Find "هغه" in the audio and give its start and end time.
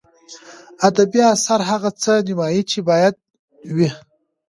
1.71-1.89